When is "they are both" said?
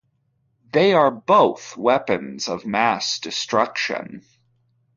0.73-1.77